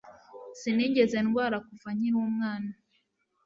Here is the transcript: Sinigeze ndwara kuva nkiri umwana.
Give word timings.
Sinigeze 0.59 1.17
ndwara 1.25 1.57
kuva 1.67 1.89
nkiri 1.95 2.17
umwana. 2.27 2.71